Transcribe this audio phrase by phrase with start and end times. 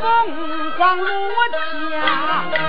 [0.00, 1.08] 凤凰落
[1.90, 2.67] 霞。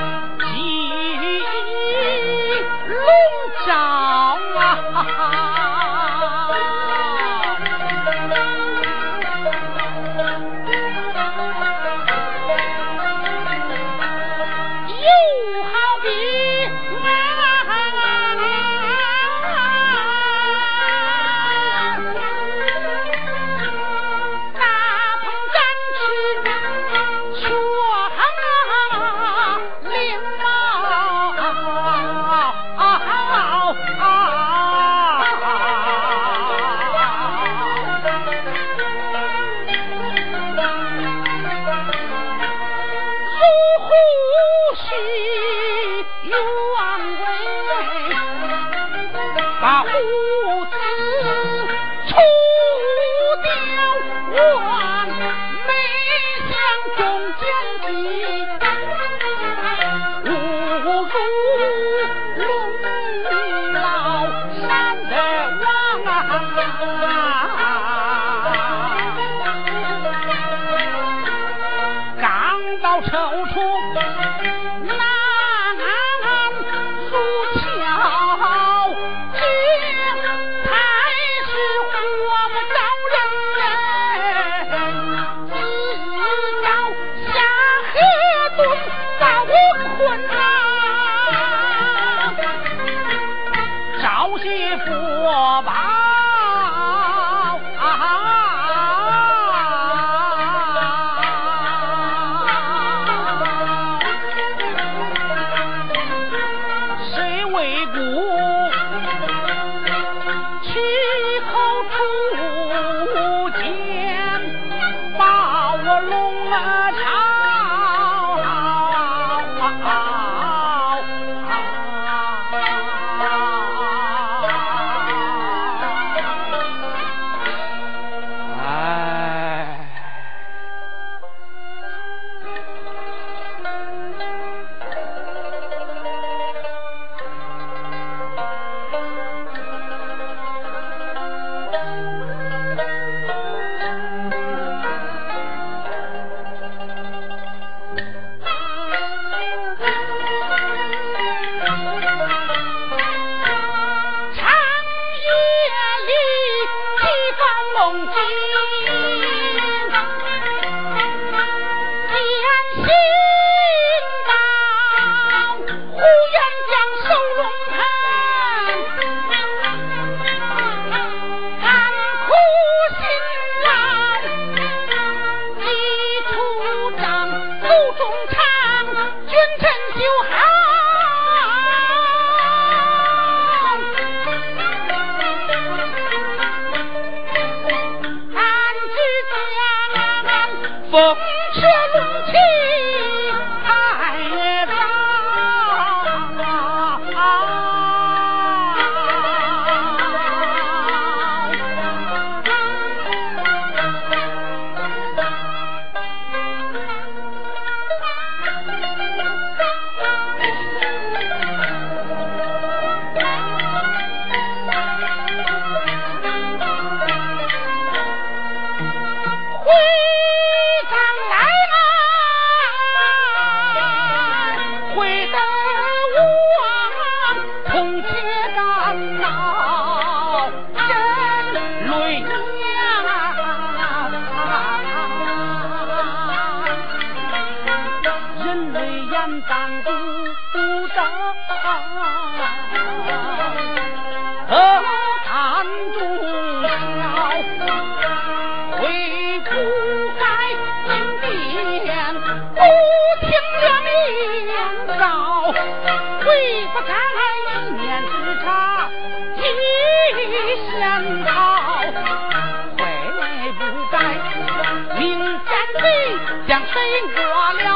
[266.47, 266.73] 将谁
[267.15, 267.19] 饿
[267.63, 267.67] 了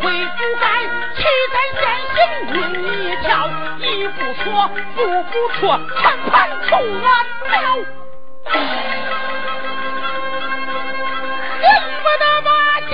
[0.00, 0.64] 悔不该
[1.16, 1.82] 欺在先
[2.14, 2.18] 行
[2.54, 3.28] 因你瞧
[3.78, 4.44] 一不错
[4.94, 5.60] 步不错
[6.00, 6.32] 全盘
[6.68, 7.08] 扣俺
[7.52, 7.66] 了。
[11.62, 11.64] 恨
[12.02, 12.48] 不得把
[12.88, 12.92] 鸡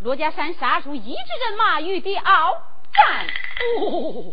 [0.00, 2.22] 罗家山杀出一支人马与敌鏖
[2.92, 3.26] 战。
[3.80, 4.32] 哦，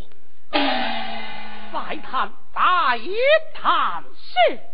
[1.71, 2.61] 再谈，再
[3.53, 4.03] 谈。
[4.15, 4.72] 是。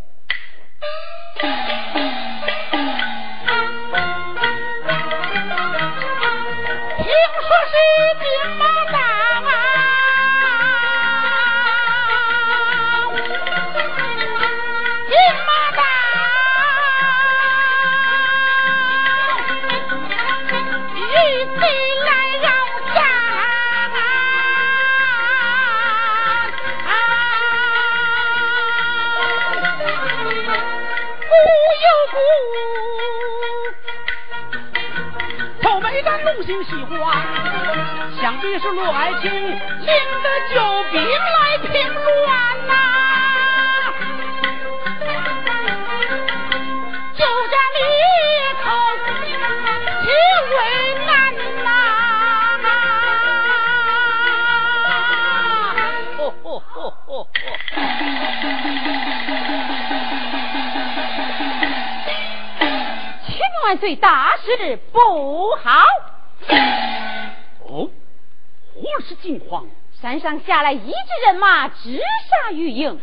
[69.06, 69.66] 是惊慌
[70.02, 71.98] 山上下来一支人马，直
[72.30, 73.00] 杀玉营。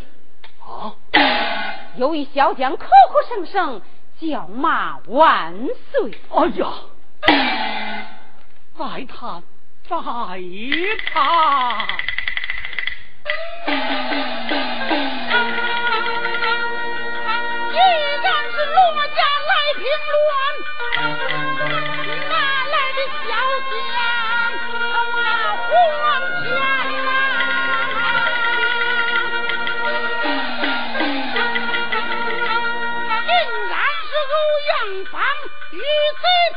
[0.61, 0.95] 啊？
[1.97, 3.81] 有一小将口口声声
[4.21, 5.55] 叫骂万
[5.90, 6.11] 岁。
[6.31, 6.73] 哎呀，
[8.78, 9.43] 再谈，
[9.88, 9.97] 再
[11.12, 12.15] 谈。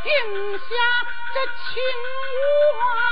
[0.09, 0.65] 定下
[1.33, 1.83] 这情
[2.79, 3.08] 话。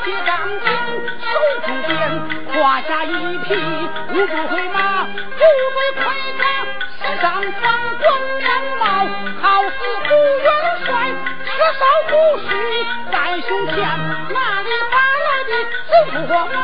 [0.00, 0.66] 九节钢筋
[1.20, 1.26] 手
[1.66, 1.92] 中鞭，
[2.54, 6.02] 胯下一匹五步回马，虎嘴盔
[6.38, 6.42] 甲，
[7.02, 7.24] 身上
[7.60, 7.64] 放
[7.98, 8.04] 滚
[8.38, 8.82] 面帽，
[9.42, 10.48] 好似胡元
[10.86, 10.88] 帅，
[11.44, 12.48] 车少不须
[13.12, 13.76] 在胸前，
[14.32, 15.50] 哪里打来的
[15.90, 16.56] 这副马？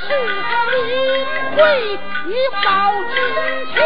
[0.00, 0.52] 是个
[0.86, 0.86] 领
[1.56, 1.58] 会
[2.26, 2.32] 一
[2.64, 2.66] 报
[3.12, 3.16] 金
[3.74, 3.76] 枪，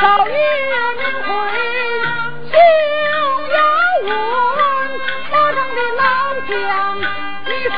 [0.00, 0.32] 少爷
[0.96, 1.30] 名讳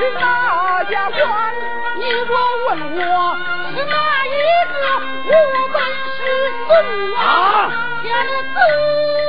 [0.05, 1.19] 你是哪家官？
[1.97, 3.03] 你若问我
[3.75, 3.97] 是哪
[4.27, 4.29] 一
[4.69, 4.77] 个，
[5.25, 5.33] 我
[5.73, 5.77] 本
[6.15, 6.21] 是
[6.67, 6.69] 孙
[7.13, 7.17] 王
[8.03, 8.05] 天
[8.53, 9.24] 子。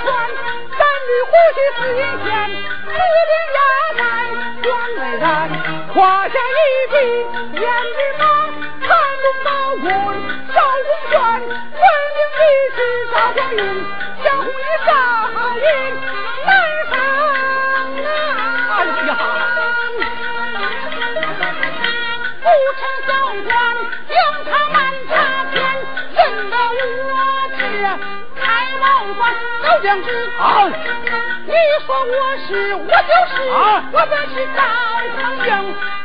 [0.00, 0.08] 三
[1.06, 2.96] 缕胡须似银线，一
[3.28, 3.58] 顶压
[3.98, 4.00] 在
[4.62, 5.24] 双眉山，
[5.94, 5.96] 胯
[6.28, 6.94] 下一匹
[7.58, 8.22] 胭脂马，
[8.80, 8.88] 看
[9.22, 9.86] 龙宝棍
[10.48, 11.50] 手中攥，文
[12.14, 12.42] 明一
[12.74, 12.78] 世
[13.12, 13.60] 赵匡胤，
[14.24, 14.50] 江湖一
[14.86, 14.90] 上
[15.56, 15.64] 云
[29.62, 30.12] 老将军。
[30.38, 30.68] 啊！
[31.46, 31.52] 你
[31.86, 32.12] 说我
[32.46, 34.60] 是，我就是，啊我本是赵
[35.16, 35.50] 匡胤，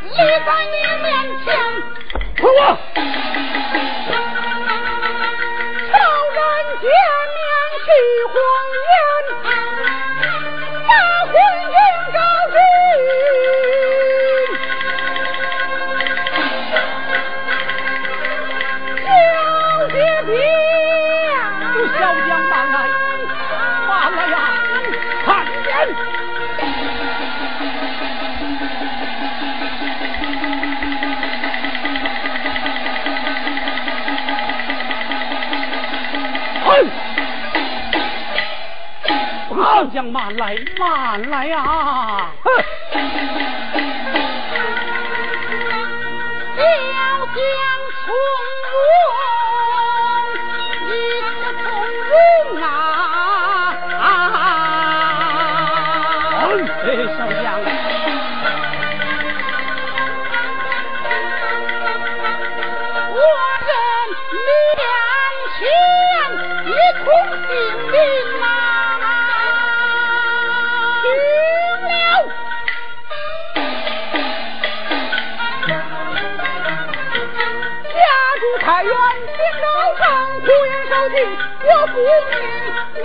[0.03, 1.05] 立在你面
[1.43, 1.45] 前。
[2.39, 2.57] 快我！
[39.77, 42.16] 将将慢来，慢来啊！
[80.99, 81.93] 我父
[82.31, 82.33] 命，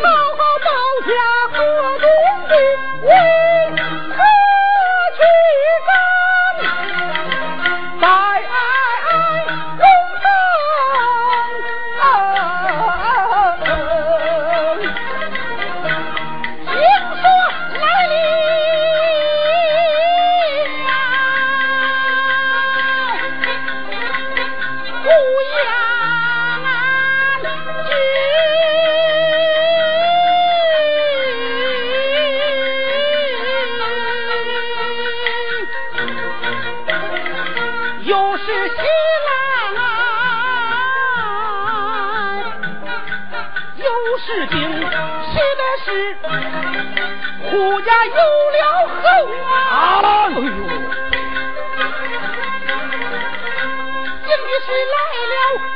[0.03, 0.67] 好好保
[1.07, 1.11] 家
[1.53, 1.55] 河
[2.01, 2.05] 东
[2.49, 2.53] 君，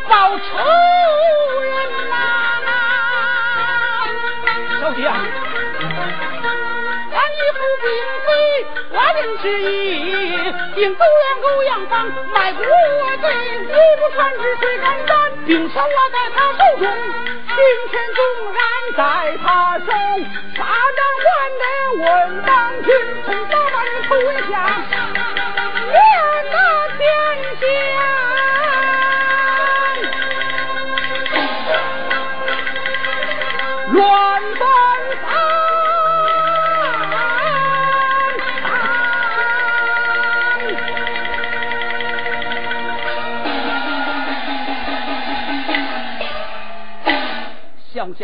[0.08, 0.42] 报仇
[1.62, 1.74] 人
[2.08, 2.12] 呐、
[4.80, 5.04] 小将，
[7.10, 7.86] 咱一副并
[8.26, 8.28] 非
[8.92, 9.64] 万人之意，
[10.74, 11.94] 并狗养狗养房，
[12.32, 13.24] 卖国贼，
[13.68, 15.14] 我不穿之谁敢担？
[15.46, 17.58] 兵权握在他手中，兵
[17.90, 18.18] 权纵
[18.52, 18.58] 然
[18.96, 19.00] 在
[19.44, 19.46] 他
[19.78, 19.86] 手，
[20.56, 20.58] 沙
[20.96, 21.26] 掌还
[21.58, 21.62] 得
[21.98, 22.04] 问
[22.44, 22.50] 当
[22.82, 22.86] 君，
[23.24, 24.54] 趁早把你头一下，
[25.90, 25.98] 连
[26.50, 26.54] 那
[26.96, 27.00] 天
[27.60, 28.25] 下。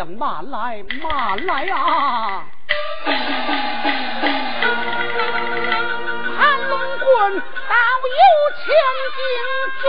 [0.05, 2.45] 慢来，慢来啊！
[6.37, 7.75] 盘龙棍倒
[8.11, 8.23] 有
[8.59, 8.65] 千
[9.17, 9.21] 斤
[9.83, 9.87] 重，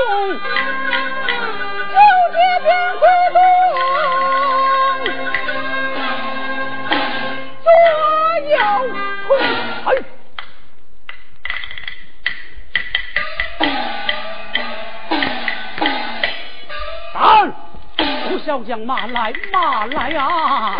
[18.53, 20.77] 要将马来马来啊！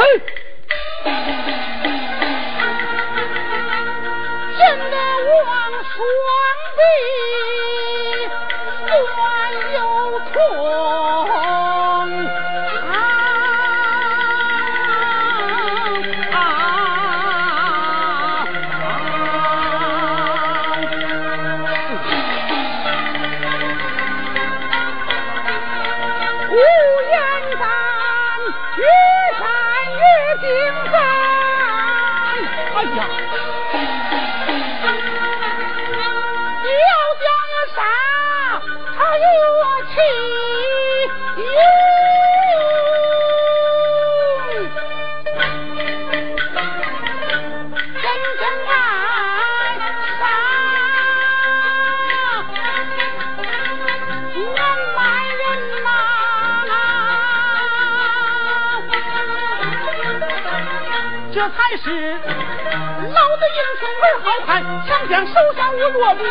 [61.77, 64.51] 是老的英雄儿好汉，
[64.87, 66.23] 强将手下无弱兵。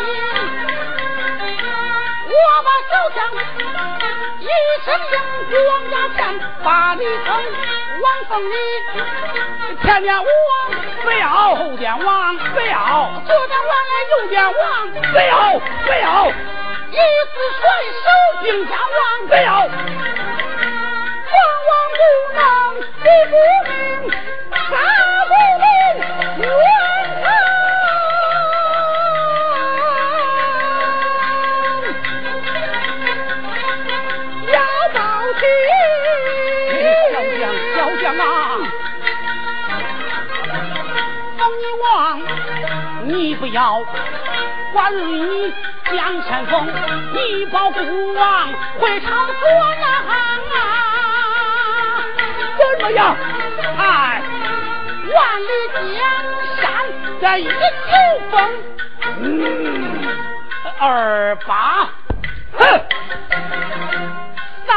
[2.29, 3.17] 我把小将
[4.39, 4.47] 一
[4.85, 5.15] 身硬
[5.49, 6.19] 骨往家骗，
[6.63, 7.27] 把你坑
[8.01, 8.53] 王凤里，
[9.83, 10.23] 前面王
[11.03, 14.61] 不要，后边王不要，左边王来右边王
[15.11, 16.31] 不要不要，
[16.89, 17.61] 一字甩
[18.01, 18.05] 手
[18.43, 19.51] 定家王不要，
[21.33, 22.01] 王王不
[22.33, 22.39] 能
[23.01, 23.33] 不不
[23.69, 24.11] 明，
[43.05, 43.81] 你不要
[44.71, 45.53] 管你
[45.85, 46.65] 江山峰，
[47.13, 48.47] 你保孤王
[48.79, 49.85] 会朝左南
[50.53, 50.63] 啊！
[52.57, 53.15] 怎么样？
[53.77, 54.21] 哎，
[55.13, 55.47] 万里
[55.95, 56.01] 江
[56.61, 56.61] 山
[57.21, 57.51] 这一九
[58.31, 58.33] 峰，
[59.19, 59.31] 嗯，
[60.79, 61.87] 二八，
[62.57, 62.59] 哼，
[64.65, 64.71] 三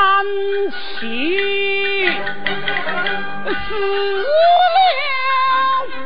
[0.99, 2.11] 七
[3.45, 3.75] 四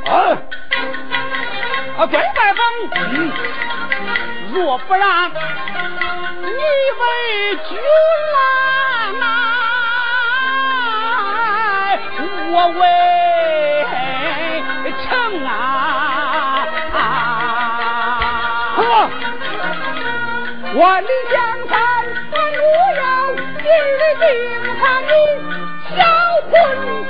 [0.05, 0.15] 六，啊！
[1.99, 2.61] 啊，对拜访，
[4.55, 5.31] 若不然，
[6.41, 7.05] 你为
[7.69, 7.79] 君
[20.73, 21.77] 万里江山
[22.31, 22.63] 难路
[22.97, 23.03] 遥，
[23.59, 23.65] 今
[23.99, 24.25] 日定
[24.79, 25.11] 看你
[25.97, 25.99] 小
[26.49, 26.53] 昏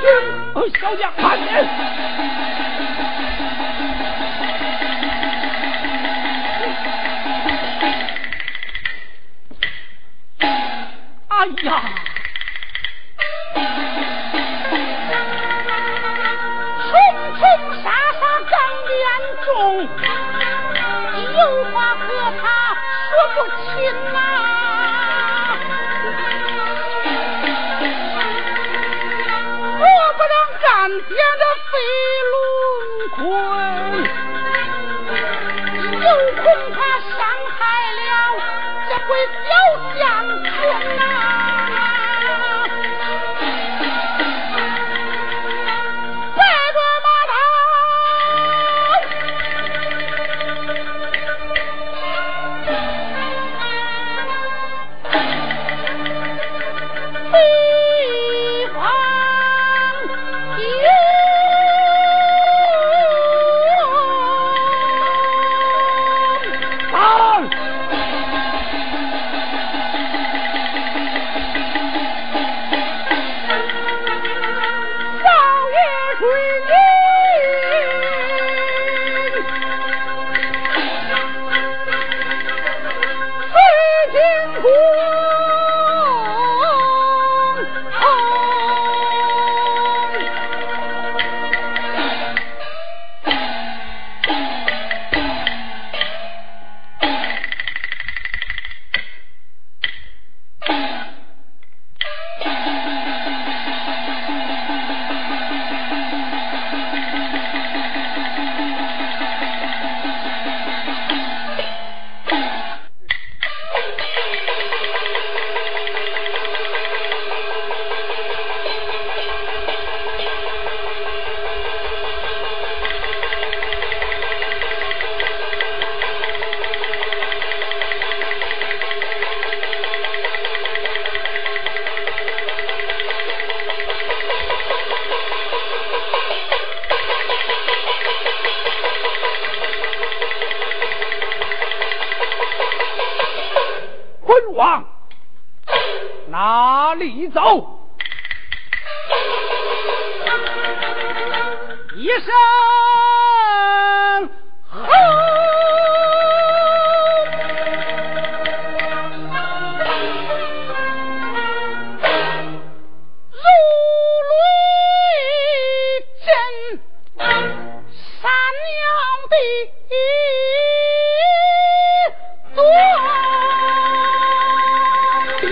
[0.00, 0.02] 君，
[0.54, 1.48] 小将看见。
[11.28, 11.99] 哎呀！
[30.90, 31.72] 能干点这飞
[32.30, 32.34] 龙
[33.16, 33.22] 棍，
[36.02, 36.06] 又
[36.42, 37.18] 恐怕伤
[37.56, 37.58] 害
[37.92, 38.00] 了
[38.88, 39.08] 这回
[39.46, 39.48] 小
[39.96, 40.00] 将
[40.42, 40.50] 军
[40.96, 41.00] 呐。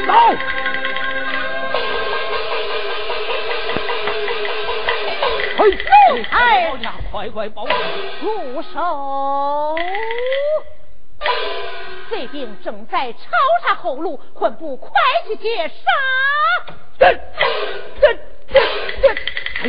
[0.08, 0.14] 走。
[5.58, 5.62] 嘿，
[6.30, 7.76] 哎，哎快快报案！
[8.20, 9.76] 住手！
[12.10, 13.18] 贼兵正在抄
[13.62, 14.90] 杀后路，混部快
[15.26, 15.74] 去截杀！
[16.98, 17.12] 这
[18.00, 18.14] 这
[18.48, 18.58] 这
[19.02, 19.14] 这，
[19.62, 19.68] 嘿。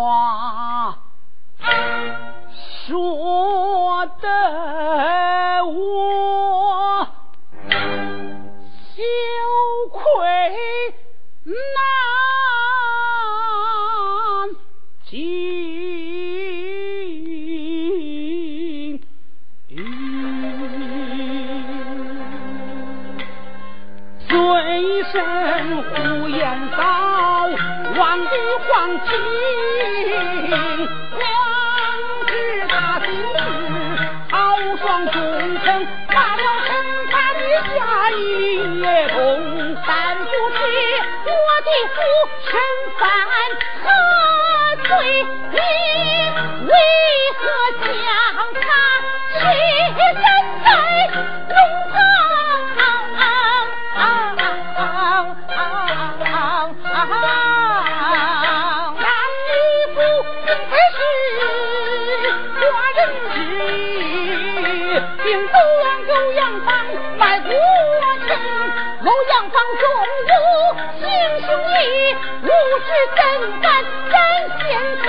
[73.15, 73.17] 怎
[73.61, 73.65] 敢
[74.11, 74.13] 沾
[74.59, 74.61] 仙
[75.01, 75.05] 气？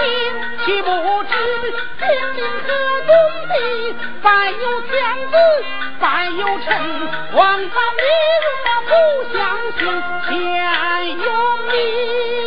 [0.65, 0.89] 岂不
[1.25, 1.33] 知
[1.99, 2.03] 天
[2.35, 2.71] 命各
[3.07, 3.11] 重
[3.49, 3.53] 地，
[4.23, 4.93] 再有天
[5.29, 5.35] 子，
[6.01, 6.67] 再有臣，
[7.33, 8.05] 王般命，
[8.65, 8.91] 我不
[9.37, 9.41] 相
[9.79, 9.81] 信
[10.29, 10.31] 天
[11.19, 11.27] 有
[11.71, 12.42] 命。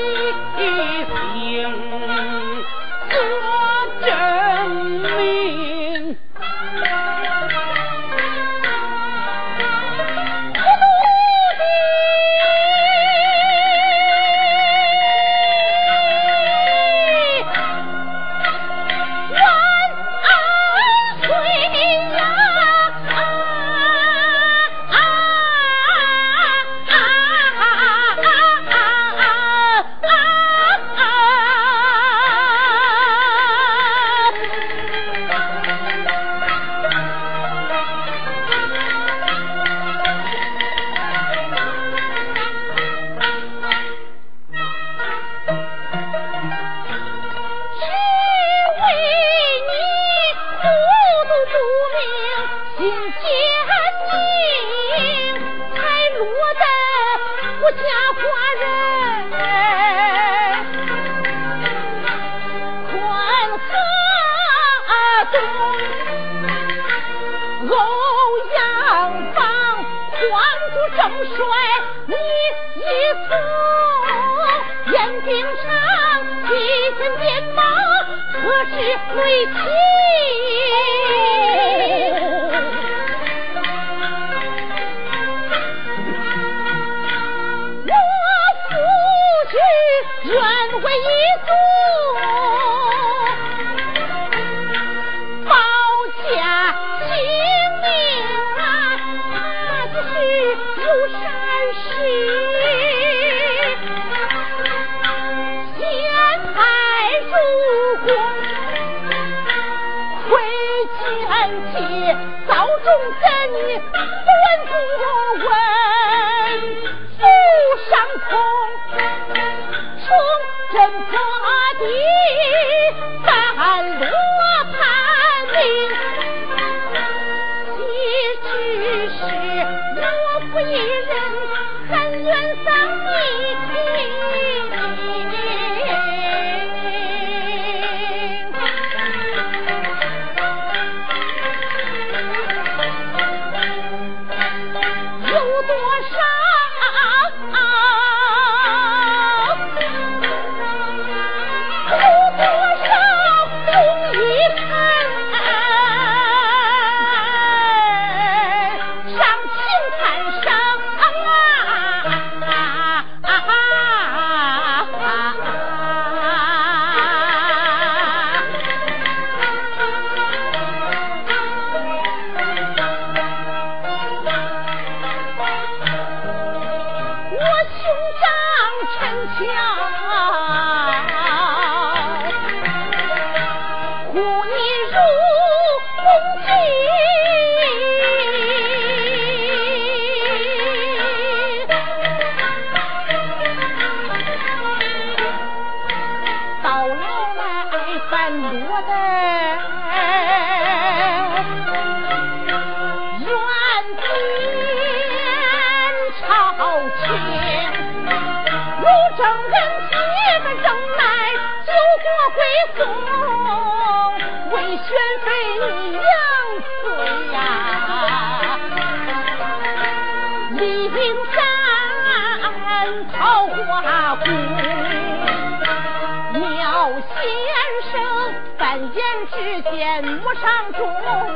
[230.41, 230.79] 上忠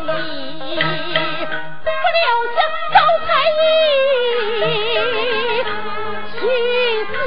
[0.08, 2.60] 义不料将
[2.94, 3.62] 遭太医
[6.36, 6.42] 徇
[7.08, 7.18] 私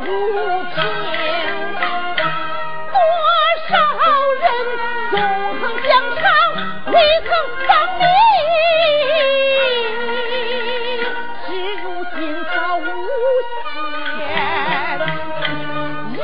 [0.00, 0.02] 无
[0.74, 0.76] 弊
[2.92, 2.96] 多
[3.68, 3.70] 少
[4.40, 4.44] 人
[5.10, 5.12] 纵
[5.60, 6.20] 横疆场
[6.92, 7.28] 未曾
[7.66, 8.02] 丧命
[11.46, 11.48] 只
[11.82, 12.80] 如今他无
[14.16, 14.26] 限
[16.14, 16.20] 阴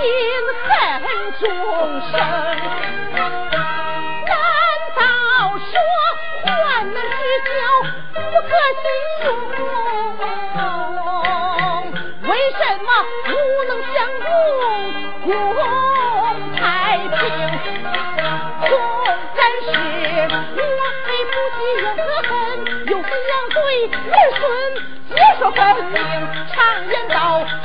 [0.63, 0.69] 狠
[1.41, 1.43] 终
[2.13, 2.15] 生。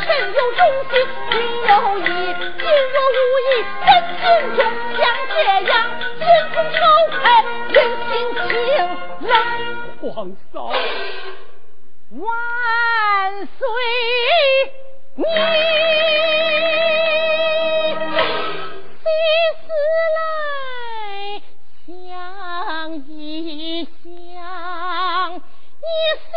[0.10, 0.92] 道，臣有忠心，
[1.30, 1.34] 君
[1.68, 2.04] 有义。
[2.58, 3.50] 今若无义，
[3.86, 4.22] 真心
[4.56, 4.60] 中
[4.98, 5.34] 像这
[5.70, 5.72] 样，
[6.18, 6.78] 心中愁
[7.12, 7.22] 开，
[7.70, 7.78] 人
[8.10, 8.12] 心
[8.48, 8.50] 清
[9.30, 9.32] 冷。
[10.02, 10.12] 皇
[10.52, 10.56] 嫂，
[12.12, 12.28] 万
[13.46, 13.62] 岁！
[15.16, 15.24] 你
[18.98, 19.06] 西
[19.62, 19.64] 思
[20.16, 20.18] 来
[21.86, 21.88] 想
[23.08, 23.10] 一
[23.84, 24.04] 想，
[25.36, 26.32] 你西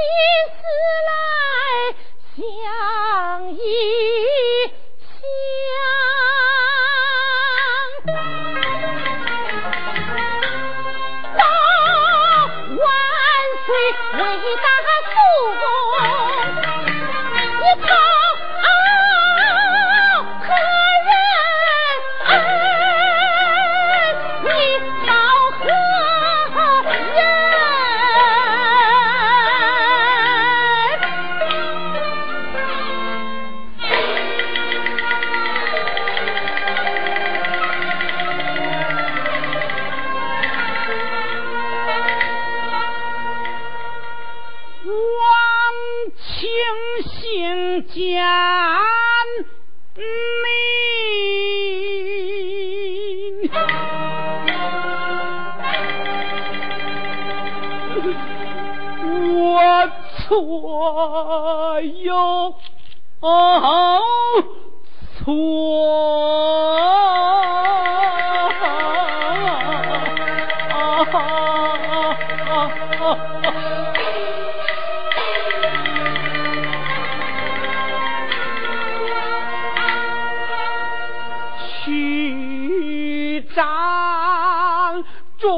[84.22, 85.04] 当
[85.36, 85.50] 中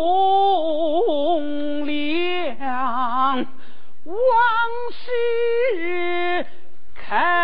[1.87, 3.47] 梁
[4.05, 4.17] 往
[4.91, 6.47] 事
[6.95, 7.44] 开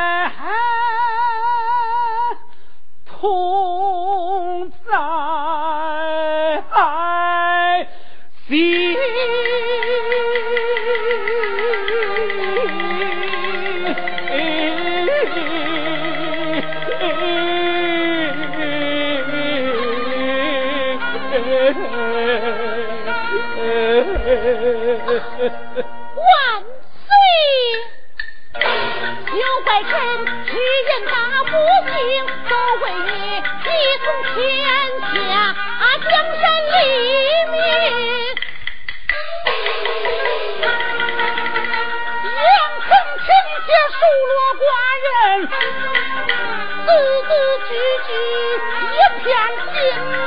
[48.11, 49.27] 一片
[49.73, 49.77] 心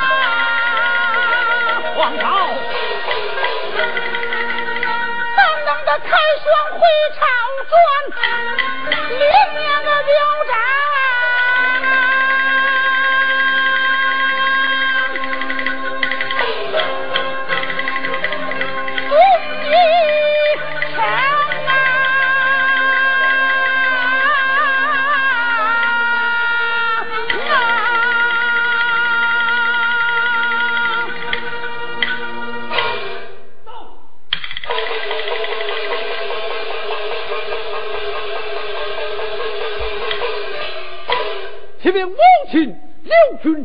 [1.96, 2.24] 皇朝。
[5.96, 6.10] 开
[6.42, 6.80] 双回
[7.14, 7.20] 朝
[7.70, 7.72] 转，
[9.10, 9.24] 里
[9.54, 9.58] 面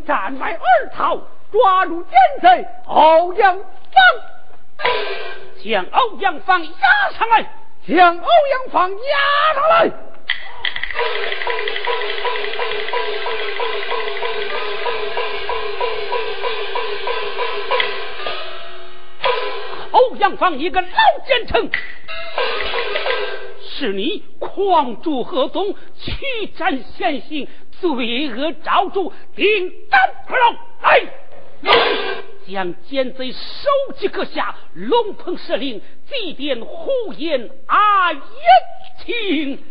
[0.09, 1.17] 战败而逃，
[1.51, 3.65] 抓住奸贼欧阳芳，
[5.63, 7.45] 将欧阳芳押上来，
[7.87, 9.91] 将欧阳芳押上来。
[19.91, 20.87] 欧阳芳，一个老
[21.27, 21.69] 奸臣，
[23.61, 27.47] 是你狂逐何宗，驱斩先行，
[27.79, 30.55] 罪恶昭著，定斩不容。
[30.81, 31.01] 来，
[32.47, 38.21] 将奸贼首级割下，龙鹏设令，祭奠呼延阿言
[39.05, 39.63] 情。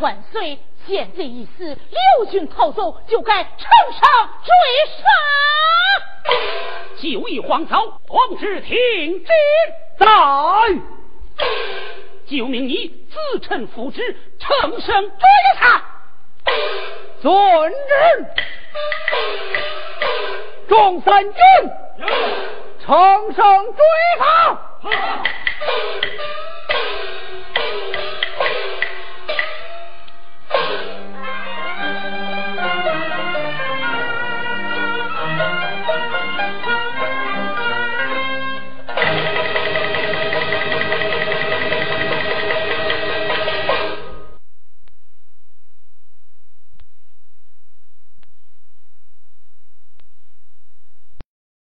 [0.00, 0.58] 万岁！
[0.86, 3.52] 见贼一死，六军逃走，就该呈
[3.92, 4.50] 上追
[4.96, 5.04] 杀。
[7.00, 9.30] 就义皇朝，皇旨听之，
[9.98, 10.06] 在。
[12.26, 15.18] 就命你自称复旨，乘胜追
[15.56, 15.82] 他。
[17.22, 18.26] 遵旨。
[20.68, 21.40] 众三军，
[22.84, 23.82] 乘胜追
[24.18, 24.58] 他。